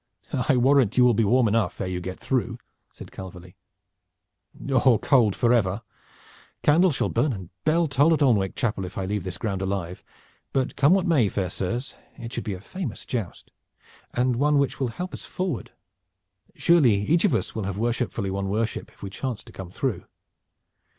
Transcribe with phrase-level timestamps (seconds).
[0.33, 2.57] "I warrant you will be warm enough ere you get through,"
[2.91, 3.55] said Calverly.
[4.83, 5.83] "Or cold forever.
[6.63, 10.03] Candle shall burn and bell toll at Alnwick Chapel if I leave this ground alive,
[10.53, 13.51] but come what may, fair sirs, it should be a famous joust
[14.11, 15.69] and one which will help us forward.
[16.55, 20.05] Surely each of us will have worshipfully won worship, if we chance to come through."